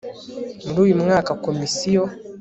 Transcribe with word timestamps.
Muri 0.65 0.79
uyu 0.85 0.95
mwaka 1.03 1.31
Komisiyo 1.45 2.03